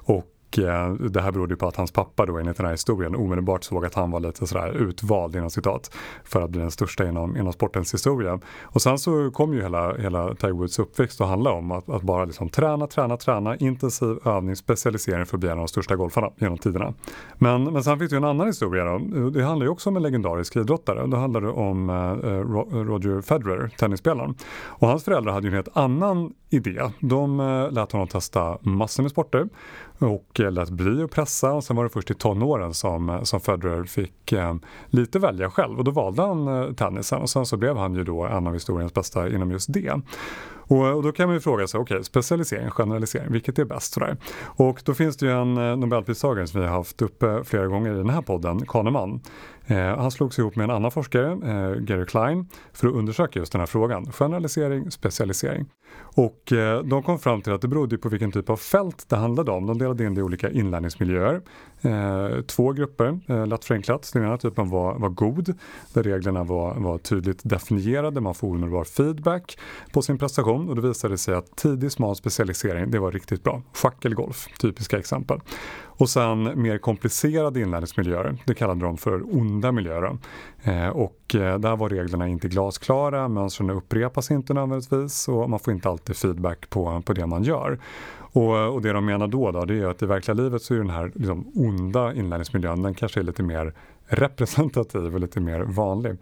[0.06, 3.64] Och Eh, det här berodde på att hans pappa då enligt den här historien omedelbart
[3.64, 7.38] såg att han var lite sådär utvald inom citat för att bli den största inom,
[7.38, 8.40] inom sportens historia.
[8.62, 12.02] Och sen så kom ju hela, hela Tiger Woods uppväxt att handla om att, att
[12.02, 15.96] bara liksom träna, träna, träna, intensiv övning, specialisering för att bli en av de största
[15.96, 16.94] golfarna genom tiderna.
[17.36, 19.30] Men, men sen finns det ju en annan historia då.
[19.30, 21.08] Det handlar ju också om en legendarisk idrottare.
[21.08, 22.40] Då handlar det om eh, eh
[22.84, 24.36] Roger Federer, tennisspelaren.
[24.66, 26.82] Och hans föräldrar hade ju en helt annan idé.
[27.00, 29.50] De eh, lät honom testa massor med sporter
[30.04, 33.24] och eh, lät bli att pressa och sen var det först i tonåren som, eh,
[33.24, 34.56] som Federer fick eh,
[34.88, 38.04] lite välja själv och då valde han eh, tennisen och sen så blev han ju
[38.04, 40.02] då en av historiens bästa inom just det.
[40.68, 43.94] Och, och, då kan man ju fråga sig, okej, okay, specialisering, generalisering, vilket är bäst?
[43.94, 44.18] Sådär?
[44.46, 47.94] Och då finns det ju en eh, Nobelpristagare som vi har haft uppe flera gånger
[47.94, 49.22] i den här podden, Kahneman.
[49.68, 53.52] Han han slogs ihop med en annan forskare, eh, Gary Klein, för att undersöka just
[53.52, 54.12] den här frågan.
[54.12, 55.66] Generalisering, specialisering.
[56.16, 59.16] Och eh, de kom fram till att det berodde på vilken typ av fält det
[59.16, 59.66] handlade om.
[59.66, 61.42] De delade in det i olika inlärningsmiljöer.
[62.48, 64.10] Två grupper, lätt förenklat.
[64.14, 65.54] Den ena typen var, var god,
[65.94, 68.22] där reglerna var, var tydligt definierade.
[68.22, 69.58] Man får omedelbar feedback
[69.94, 73.62] på sin prestation och det visade sig att tidig smal specialisering, det var riktigt bra.
[73.74, 75.40] Schack eller golf, typiska exempel.
[75.98, 80.18] Och sen mer komplicerade inlärningsmiljöer, det kallade de för onda miljöer.
[80.64, 85.74] Eh, och eh, där var reglerna inte glasklara, mönstren upprepas inte nödvändigtvis och man får
[85.74, 87.80] inte alltid feedback på, på det man gör.
[88.34, 90.78] Och, och det de menar då, då det är att i verkliga livet så är
[90.78, 93.74] den här liksom, onda inlärningsmiljön, den kanske är lite mer
[94.08, 96.18] representativ och lite mer vanlig.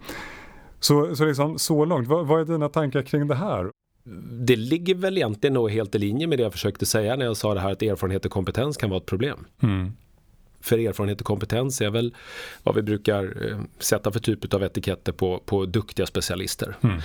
[0.80, 3.70] Så, så, liksom, så långt, vad, vad är dina tankar kring det här?
[4.30, 7.36] Det ligger väl egentligen nog helt i linje med det jag försökte säga när jag
[7.36, 9.46] sa det här att erfarenhet och kompetens kan vara ett problem.
[9.62, 9.92] Mm.
[10.60, 12.14] För erfarenhet och kompetens är väl
[12.62, 16.76] vad vi brukar eh, sätta för typ av etiketter på, på duktiga specialister.
[16.82, 17.00] Mm.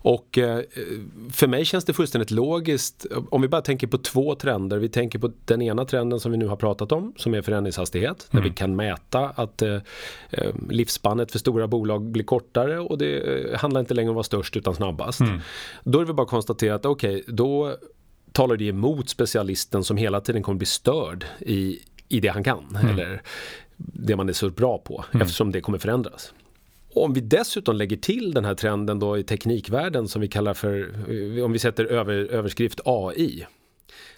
[0.00, 0.62] Och eh,
[1.32, 4.78] för mig känns det fullständigt logiskt om vi bara tänker på två trender.
[4.78, 8.28] Vi tänker på den ena trenden som vi nu har pratat om som är förändringshastighet.
[8.30, 8.42] Mm.
[8.42, 9.78] Där vi kan mäta att eh,
[10.30, 14.24] eh, livsspannet för stora bolag blir kortare och det handlar inte längre om att vara
[14.24, 15.20] störst utan snabbast.
[15.20, 15.40] Mm.
[15.84, 17.76] Då är det bara att konstatera att okej, okay, då
[18.32, 22.76] talar det emot specialisten som hela tiden kommer bli störd i, i det han kan.
[22.80, 22.90] Mm.
[22.90, 23.22] Eller
[23.76, 25.22] det man är så bra på mm.
[25.22, 26.32] eftersom det kommer förändras.
[26.94, 30.80] Om vi dessutom lägger till den här trenden då i teknikvärlden som vi kallar för,
[31.38, 33.46] eh, om vi sätter över, överskrift AI.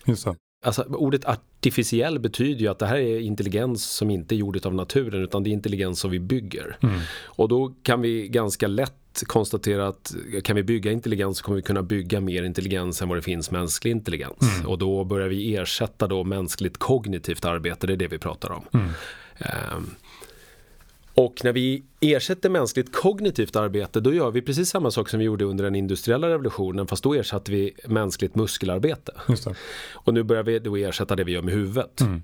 [0.06, 0.34] Just det.
[0.62, 4.74] Alltså, ordet artificiell betyder ju att det här är intelligens som inte är gjord av
[4.74, 6.76] naturen utan det är intelligens som vi bygger.
[6.82, 7.00] Mm.
[7.24, 11.62] Och då kan vi ganska lätt konstatera att kan vi bygga intelligens så kommer vi
[11.62, 14.56] kunna bygga mer intelligens än vad det finns mänsklig intelligens.
[14.56, 14.66] Mm.
[14.66, 18.64] Och då börjar vi ersätta då mänskligt kognitivt arbete, det är det vi pratar om.
[18.72, 18.88] Mm.
[19.76, 19.90] Um,
[21.20, 25.24] och när vi ersätter mänskligt kognitivt arbete då gör vi precis samma sak som vi
[25.24, 29.12] gjorde under den industriella revolutionen fast då ersatte vi mänskligt muskelarbete.
[29.92, 32.00] Och nu börjar vi då ersätta det vi gör med huvudet.
[32.00, 32.22] Mm.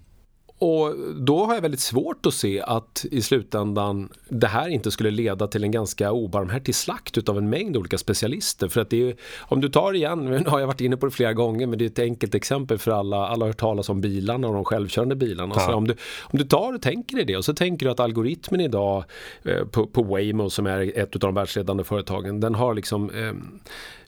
[0.59, 5.11] Och då har jag väldigt svårt att se att i slutändan det här inte skulle
[5.11, 8.69] leda till en ganska obarmhärtig slakt utav en mängd olika specialister.
[8.69, 11.13] För att det är, om du tar igen, nu har jag varit inne på det
[11.13, 13.29] flera gånger, men det är ett enkelt exempel för alla.
[13.29, 15.55] Alla har hört talas om bilarna och de självkörande bilarna.
[15.57, 15.67] Ja.
[15.67, 18.01] Så om, du, om du tar och tänker dig det och så tänker du att
[18.01, 19.05] algoritmen idag
[19.43, 23.33] eh, på, på Waymo som är ett av de världsledande företagen, den har liksom eh,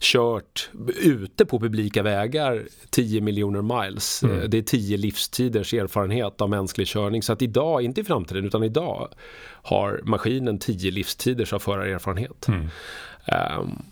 [0.01, 4.23] kört ute på publika vägar 10 miljoner miles.
[4.23, 4.39] Mm.
[4.39, 7.23] Eh, det är 10 livstiders erfarenhet av mänsklig körning.
[7.23, 9.09] Så att idag, inte i framtiden, utan idag
[9.63, 12.49] har maskinen 10 livstiders av förarerfarenhet.
[12.49, 12.69] Mm.
[13.61, 13.83] Um,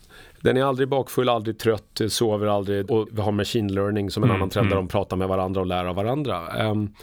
[0.41, 4.29] den är aldrig bakfull, aldrig trött, sover aldrig och vi har machine learning som en
[4.29, 4.85] mm, annan trend där mm.
[4.85, 6.69] de pratar med varandra och lär av varandra.
[6.71, 6.93] Um,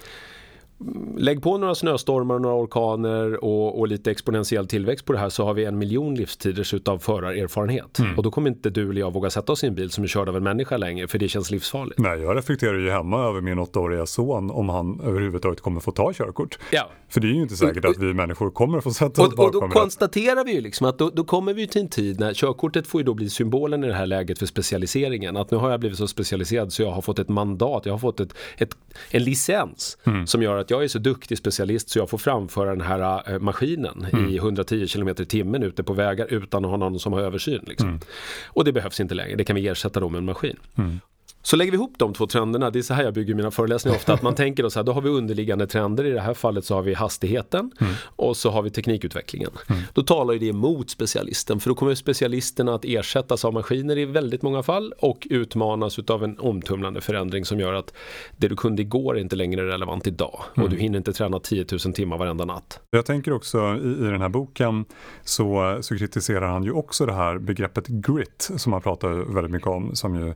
[1.16, 5.29] Lägg på några snöstormar och några orkaner och, och, lite exponentiell tillväxt på det här
[5.29, 7.99] så har vi en miljon livstiders utav förarerfarenhet.
[7.99, 8.16] Mm.
[8.16, 10.09] Och då kommer inte du eller jag våga sätta oss i en bil som är
[10.09, 11.99] körd av en människa längre för det känns livsfarligt.
[11.99, 16.12] Nej, jag reflekterar ju hemma över min åttaåriga son om han överhuvudtaget kommer få ta
[16.12, 16.59] körkort.
[16.70, 16.90] Ja.
[17.09, 19.68] För det är ju inte säkert att vi människor kommer få sätta oss bakom Och
[19.68, 22.87] då konstaterar vi ju liksom att då, då, kommer vi till en tid när körkortet
[22.87, 25.37] får ju då bli symbolen i det här läget för specialiseringen.
[25.37, 27.99] Att nu har jag blivit så specialiserad så jag har fått ett mandat, jag har
[27.99, 28.77] fått ett, ett
[29.11, 30.27] en licens mm.
[30.27, 33.38] som gör att jag är så duktig specialist så jag får framföra den här äh,
[33.38, 34.30] maskinen mm.
[34.30, 37.64] i 110 km i timmen ute på vägar utan att ha någon som har översyn.
[37.66, 37.88] Liksom.
[37.88, 38.00] Mm.
[38.46, 40.56] Och det behövs inte längre, det kan vi ersätta då med en maskin.
[40.74, 41.00] Mm.
[41.46, 43.96] Så lägger vi ihop de två trenderna, det är så här jag bygger mina föreläsningar
[43.96, 46.35] ofta, att man tänker då så här, då har vi underliggande trender, i det här
[46.35, 47.92] fallet så har vi hastigheten mm.
[48.16, 49.50] och så har vi teknikutvecklingen.
[49.70, 49.83] Mm.
[49.92, 54.04] Då talar ju det emot specialisten, för då kommer specialisterna att ersättas av maskiner i
[54.04, 57.94] väldigt många fall och utmanas utav en omtumlande förändring som gör att
[58.37, 60.64] det du kunde igår är inte längre relevant idag mm.
[60.64, 62.80] och du hinner inte träna 10 000 timmar varenda natt.
[62.90, 64.85] Jag tänker också i, i den här boken
[65.24, 69.68] så, så kritiserar han ju också det här begreppet grit som han pratar väldigt mycket
[69.68, 70.35] om, som ju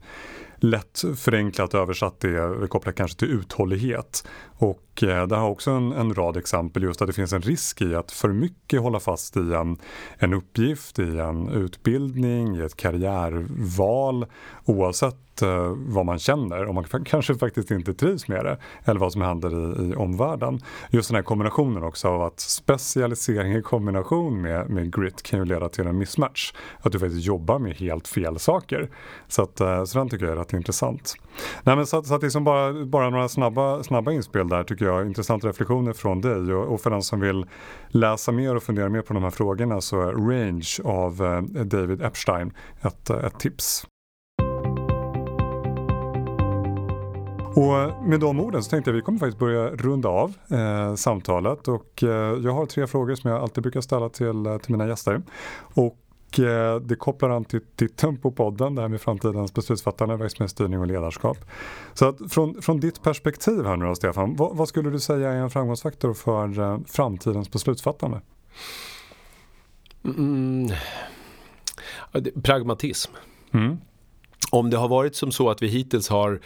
[0.61, 4.29] lätt förenklat översatt det kopplat kanske till uthållighet.
[4.59, 7.83] Och eh, det har också en, en, rad exempel just att det finns en risk
[7.83, 9.77] i att för mycket hålla fast i en,
[10.19, 14.27] en uppgift, i en utbildning, i ett karriärval
[14.65, 19.13] oavsett eh, vad man känner och man kanske faktiskt inte trivs med det eller vad
[19.13, 20.61] som händer i, i omvärlden.
[20.91, 25.45] Just den här kombinationen också av att specialisering i kombination med, med grit kan ju
[25.45, 26.53] leda till en mismatch.
[26.81, 28.91] Att du faktiskt jobbar med helt fel saker.
[29.29, 31.15] Så, att, eh, så den tycker jag är rätt intressant.
[31.63, 34.85] Nej, men så, så att liksom bara, bara några snabba, snabba inspel del där tycker
[34.85, 35.07] jag.
[35.07, 37.47] Intressanta reflektioner från dig och, och för den som vill
[37.89, 42.03] läsa mer och fundera mer på de här frågorna så är Range av eh, David
[42.03, 43.87] Epstein ett, eh, ett tips.
[47.55, 50.95] Och med de orden så tänkte jag att vi kommer faktiskt börja runda av eh,
[50.95, 54.73] samtalet och eh, jag har tre frågor som jag alltid brukar ställa till, eh, till
[54.73, 55.23] mina gäster.
[55.75, 55.97] Och
[56.83, 61.39] det kopplar an till titeln på podden, det här med framtidens beslutsfattande, verksamhetsstyrning och ledarskap.
[61.95, 65.33] Så att från, från ditt perspektiv här nu då Stefan, vad, vad skulle du säga
[65.33, 68.21] är en framgångsfaktor för eh, framtidens beslutsfattande?
[70.05, 70.69] Mm.
[72.43, 73.13] Pragmatism.
[73.53, 73.79] Mm.
[74.51, 76.41] Om det har varit som så att vi hittills har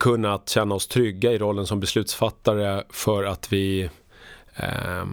[0.00, 3.90] kunnat känna oss trygga i rollen som beslutsfattare för att vi
[4.56, 5.04] eh,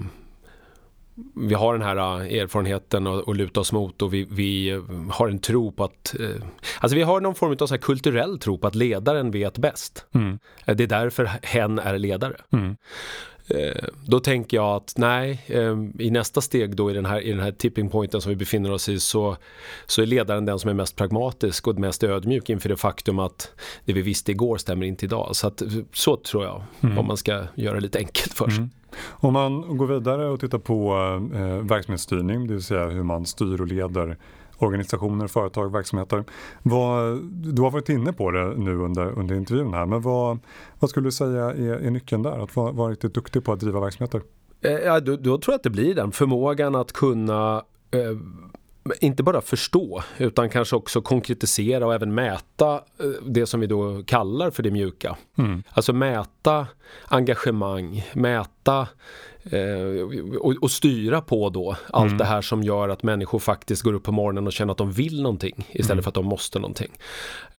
[1.36, 5.40] vi har den här äh, erfarenheten att luta oss mot och vi, vi, har en
[5.40, 6.16] tro på att...
[6.20, 6.30] Eh,
[6.80, 10.06] alltså vi har någon form av så kulturell tro på att ledaren vet bäst.
[10.14, 10.40] Mm.
[10.66, 12.36] Det är därför hen är ledare.
[12.52, 12.76] Mm.
[14.06, 15.46] Då tänker jag att nej,
[16.00, 18.72] i nästa steg då i den här, i den här tipping pointen som vi befinner
[18.72, 19.38] oss i så,
[19.86, 23.52] så är ledaren den som är mest pragmatisk och mest ödmjuk inför det faktum att
[23.86, 25.36] det vi visste igår stämmer inte idag.
[25.36, 25.62] Så, att,
[25.94, 26.98] så tror jag, mm.
[26.98, 28.70] om man ska göra det lite enkelt för sig.
[29.10, 30.94] Om man går vidare och tittar på
[31.34, 34.18] eh, verksamhetsstyrning, det vill säga hur man styr och leder
[34.58, 36.24] organisationer, företag, verksamheter.
[36.64, 40.40] Vad, du har varit inne på det nu under, under intervjun här, men vad,
[40.80, 42.44] vad skulle du säga är, är nyckeln där?
[42.44, 44.22] Att vara, vara riktigt duktig på att driva verksamheter?
[44.62, 48.18] Eh, ja, då, då tror jag att det blir den förmågan att kunna eh,
[49.02, 54.04] inte bara förstå utan kanske också konkretisera och även mäta eh, det som vi då
[54.04, 55.18] kallar för det mjuka.
[55.38, 55.64] Mm.
[55.70, 56.68] Alltså mäta
[57.08, 58.88] engagemang, mäta
[59.44, 62.18] eh, och, och, styra på då allt mm.
[62.18, 64.92] det här som gör att människor faktiskt går upp på morgonen och känner att de
[64.92, 66.04] vill någonting istället mm.
[66.04, 66.92] för att de måste någonting.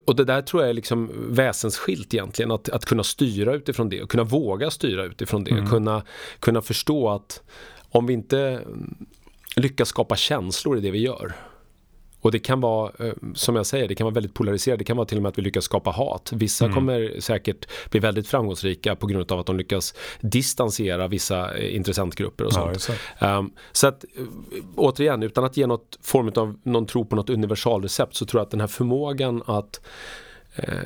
[0.07, 4.03] Och det där tror jag är liksom väsensskilt egentligen, att, att kunna styra utifrån det
[4.03, 5.51] och kunna våga styra utifrån det.
[5.51, 5.67] Mm.
[5.67, 6.03] Kunna,
[6.41, 7.43] kunna förstå att
[7.91, 8.61] om vi inte
[9.57, 11.35] lyckas skapa känslor i det vi gör.
[12.21, 14.79] Och det kan vara, eh, som jag säger, det kan vara väldigt polariserat.
[14.79, 16.31] Det kan vara till och med att vi lyckas skapa hat.
[16.35, 16.75] Vissa mm.
[16.75, 22.45] kommer säkert bli väldigt framgångsrika på grund av att de lyckas distansera vissa eh, intressentgrupper
[22.45, 22.91] och sånt.
[23.19, 24.25] Ja, um, så att eh,
[24.77, 28.45] återigen, utan att ge något form av någon tro på något universalrecept så tror jag
[28.45, 29.81] att den här förmågan att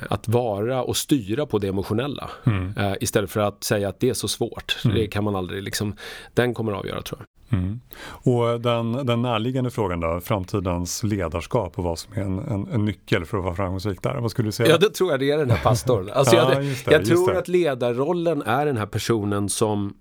[0.09, 2.73] att vara och styra på det emotionella mm.
[3.01, 4.77] istället för att säga att det är så svårt.
[4.85, 4.97] Mm.
[4.97, 5.95] Det kan man aldrig liksom,
[6.33, 7.27] den kommer att avgöra tror jag.
[7.49, 7.79] Mm.
[8.07, 12.85] Och den, den närliggande frågan då, framtidens ledarskap och vad som är en, en, en,
[12.85, 14.15] nyckel för att vara framgångsrik där.
[14.15, 14.69] Vad skulle du säga?
[14.69, 16.09] Ja, det tror jag det är den här pastorn.
[16.15, 19.93] Alltså ja, jag, det, jag tror att ledarrollen är den här personen som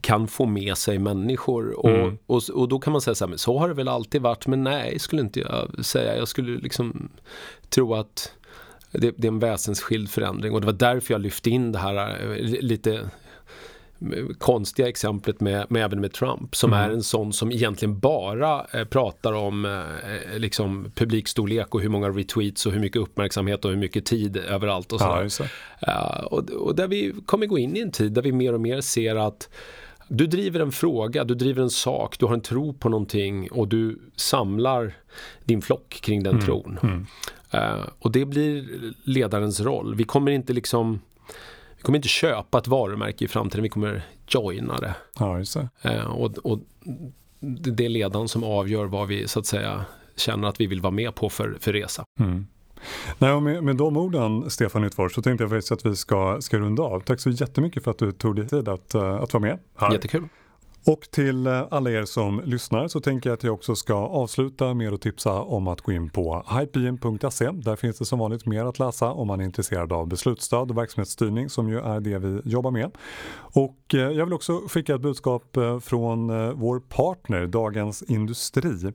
[0.00, 2.18] kan få med sig människor och, mm.
[2.26, 4.46] och, och då kan man säga så här, men så har det väl alltid varit,
[4.46, 6.16] men nej, skulle inte jag säga.
[6.16, 7.08] Jag skulle liksom
[7.68, 8.32] tro att
[8.92, 11.96] det, det är en väsensskild förändring och det var därför jag lyfte in det här
[11.96, 13.10] eh, lite
[14.38, 16.84] konstiga exemplet med, med även med Trump som mm.
[16.84, 22.08] är en sån som egentligen bara eh, pratar om eh, liksom publikstorlek och hur många
[22.08, 25.50] retweets och hur mycket uppmärksamhet och hur mycket tid överallt och sådär.
[25.80, 28.52] Ja, uh, och, och där vi kommer gå in i en tid där vi mer
[28.52, 29.48] och mer ser att
[30.08, 33.68] du driver en fråga, du driver en sak, du har en tro på någonting och
[33.68, 34.94] du samlar
[35.44, 36.46] din flock kring den mm.
[36.46, 36.78] tron.
[36.82, 37.06] Mm.
[37.54, 38.64] Uh, och det blir
[39.04, 39.94] ledarens roll.
[39.94, 41.00] Vi kommer inte liksom
[41.80, 44.94] vi kommer inte köpa ett varumärke i framtiden, vi kommer joina det.
[45.18, 45.68] Ja, det.
[45.90, 46.60] Eh, och, och
[47.40, 49.84] det är ledaren som avgör vad vi så att säga
[50.16, 52.04] känner att vi vill vara med på för, för resa.
[52.20, 52.46] Mm.
[53.18, 56.58] Nej, med, med de orden, Stefan Utfors, så tänkte jag faktiskt att vi ska, ska
[56.58, 57.00] runda av.
[57.00, 59.58] Tack så jättemycket för att du tog dig tid att, eh, att vara med.
[59.76, 59.92] Här.
[59.92, 60.28] Jättekul.
[60.86, 64.74] Och till eh, alla er som lyssnar så tänker jag att jag också ska avsluta
[64.74, 67.50] med att tipsa om att gå in på hypeen.se.
[67.50, 70.78] Där finns det som vanligt mer att läsa om man är intresserad av beslutsstöd och
[70.78, 72.90] verksamhetsstyrning som ju är det vi jobbar med.
[73.36, 78.92] Och eh, jag vill också skicka ett budskap eh, från vår partner Dagens Industri.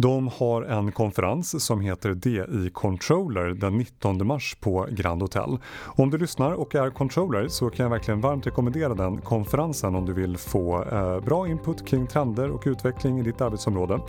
[0.00, 5.58] De har en konferens som heter DI Controller den 19 mars på Grand Hotel.
[5.86, 10.06] Om du lyssnar och är controller så kan jag verkligen varmt rekommendera den konferensen om
[10.06, 14.00] du vill få eh, bra input kring trender och utveckling i ditt arbetsområde.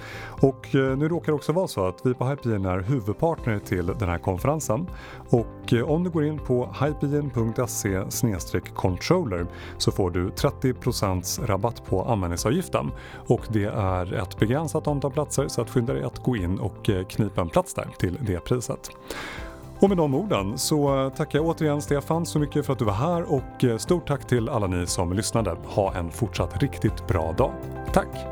[0.41, 3.86] Och eh, nu råkar det också vara så att vi på Hypegen är huvudpartner till
[3.86, 4.88] den här konferensen.
[5.30, 12.04] Och eh, om du går in på hypegen.se controller så får du 30% rabatt på
[12.04, 12.91] användningsavgiften.
[13.27, 16.89] Och det är ett begränsat antal platser så att skynda dig att gå in och
[16.89, 18.92] eh, knipa en plats där till det priset.
[19.79, 22.86] Och med de orden så eh, tackar jag återigen Stefan så mycket för att du
[22.86, 25.58] var här och eh, stort tack till alla ni som lyssnade.
[25.65, 27.54] Ha en fortsatt riktigt bra dag.
[27.94, 28.31] Tack!